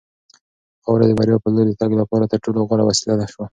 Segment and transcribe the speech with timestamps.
[0.83, 3.45] خاوره د بریا په لور د تګ لپاره تر ټولو غوره وسیله شوه.